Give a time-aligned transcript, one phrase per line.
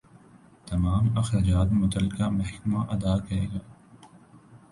[0.67, 3.59] تمام اخراجات متعلقہ محکمہ ادا کرے گا۔